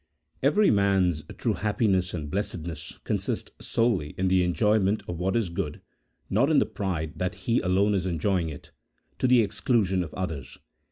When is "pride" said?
6.65-7.13